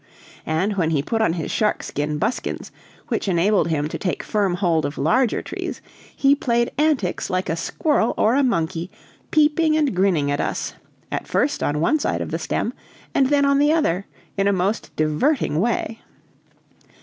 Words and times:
And 0.47 0.77
when 0.77 0.89
he 0.89 1.03
put 1.03 1.21
on 1.21 1.33
his 1.33 1.51
shark 1.51 1.83
skin 1.83 2.17
buskins, 2.17 2.71
which 3.09 3.27
enabled 3.27 3.67
him 3.67 3.87
to 3.89 3.99
take 3.99 4.23
firm 4.23 4.55
hold 4.55 4.83
of 4.83 4.97
larger 4.97 5.43
trees, 5.43 5.79
he 6.15 6.33
played 6.33 6.71
antics 6.79 7.29
like 7.29 7.49
a 7.49 7.55
squirrel 7.55 8.15
or 8.17 8.33
a 8.33 8.41
monkey, 8.41 8.89
peeping 9.29 9.77
and 9.77 9.93
grinning 9.95 10.31
at 10.31 10.41
us, 10.41 10.73
at 11.11 11.27
first 11.27 11.61
on 11.61 11.79
one 11.81 11.99
side 11.99 12.19
of 12.19 12.31
the 12.31 12.39
stem, 12.39 12.73
and 13.13 13.27
then 13.27 13.45
on 13.45 13.59
the 13.59 13.71
other, 13.71 14.07
in 14.37 14.47
a 14.47 14.51
most 14.53 14.89
diverting 14.95 15.59
way. 15.59 16.01